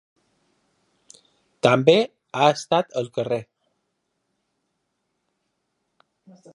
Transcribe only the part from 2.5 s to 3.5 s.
estat al carrer.